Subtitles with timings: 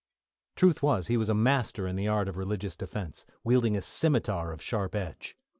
[0.55, 4.51] Truth was, he was a master in the art of religious defence, wielding a scimitar
[4.51, 5.37] of sharp edge.